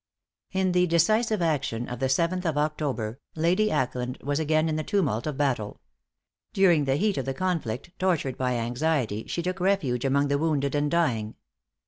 [0.51, 4.83] In the decisive action of the seventh of October, Lady Ackland was again in the
[4.83, 5.79] tumult of battle.
[6.53, 10.73] During the heat of the conflict, tortured by anxiety, she took refuge among the wounded
[10.73, 11.35] and dying.